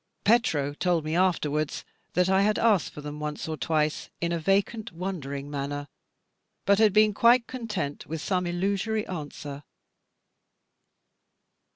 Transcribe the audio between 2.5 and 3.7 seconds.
asked for them once or